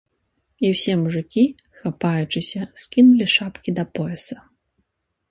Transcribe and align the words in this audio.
І 0.67 0.69
ўсе 0.73 0.93
мужыкі, 1.01 1.43
хапаючыся, 1.81 2.61
скінулі 2.85 3.27
шапкі 3.35 3.75
да 3.81 3.85
пояса. 3.99 4.37